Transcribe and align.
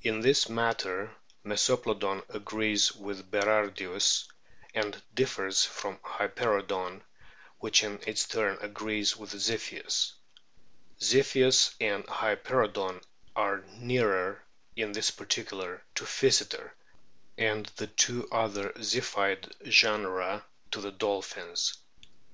In 0.00 0.20
this 0.22 0.48
matter 0.48 1.14
Meso 1.44 1.76
plodon 1.76 2.22
agrees 2.30 2.92
with 2.92 3.30
Berardius, 3.30 4.26
and 4.74 5.02
differs 5.12 5.66
from 5.66 5.98
Hyperoodon, 5.98 7.02
which 7.58 7.84
in 7.84 8.00
its 8.06 8.26
turn 8.26 8.56
agrees 8.62 9.18
with 9.18 9.32
Ziphius. 9.34 10.12
Ziphius 10.98 11.74
and 11.78 12.06
Hyperoodon 12.06 13.02
are 13.36 13.58
nearer 13.72 14.42
in 14.76 14.92
this 14.92 15.10
particular 15.10 15.84
to 15.96 16.04
Physeter, 16.04 16.70
and 17.36 17.66
the 17.76 17.88
two 17.88 18.30
other 18.32 18.70
Ziphioid 18.78 19.52
genera 19.70 20.42
to 20.70 20.80
the 20.80 20.92
dolphins. 20.92 21.76